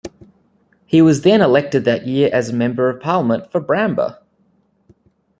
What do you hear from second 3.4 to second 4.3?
for Bramber.